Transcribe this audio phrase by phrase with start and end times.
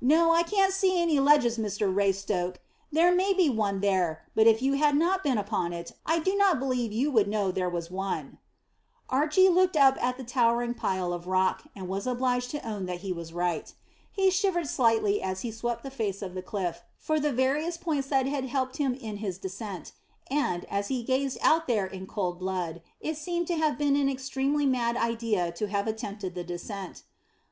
[0.00, 2.58] "No, I can't see any ledges, Mr Raystoke.
[2.92, 6.58] There may be one there, but if you had not been upon it, I don't
[6.60, 8.38] believe you would know that there was one."
[9.08, 13.00] Archy looked up at the towering pile of rock, and was obliged to own that
[13.00, 13.74] he was right.
[14.12, 18.06] He shivered slightly as he swept the face of the cliff for the various points
[18.06, 19.90] that had helped him in his descent,
[20.30, 24.08] and, as he gazed out there in cold blood, it seemed to have been an
[24.08, 27.02] extremely mad idea to have attempted the descent.